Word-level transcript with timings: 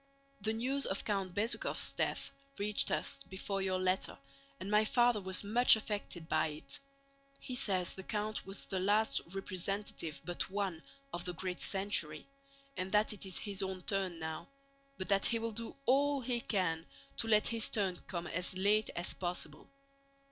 The 0.41 0.53
news 0.53 0.87
of 0.87 1.05
Count 1.05 1.35
Bezúkhov's 1.35 1.93
death 1.93 2.31
reached 2.57 2.89
us 2.89 3.21
before 3.29 3.61
your 3.61 3.77
letter 3.77 4.17
and 4.59 4.71
my 4.71 4.83
father 4.83 5.21
was 5.21 5.43
much 5.43 5.75
affected 5.75 6.27
by 6.27 6.47
it. 6.47 6.79
He 7.39 7.53
says 7.53 7.93
the 7.93 8.01
count 8.01 8.43
was 8.43 8.65
the 8.65 8.79
last 8.79 9.21
representative 9.31 10.19
but 10.25 10.49
one 10.49 10.81
of 11.13 11.23
the 11.25 11.35
great 11.35 11.61
century, 11.61 12.25
and 12.75 12.91
that 12.93 13.13
it 13.13 13.27
is 13.27 13.37
his 13.37 13.61
own 13.61 13.81
turn 13.83 14.17
now, 14.17 14.47
but 14.97 15.07
that 15.09 15.27
he 15.27 15.37
will 15.37 15.51
do 15.51 15.75
all 15.85 16.21
he 16.21 16.39
can 16.41 16.87
to 17.17 17.27
let 17.27 17.49
his 17.49 17.69
turn 17.69 17.97
come 18.07 18.25
as 18.25 18.57
late 18.57 18.89
as 18.95 19.13
possible. 19.13 19.69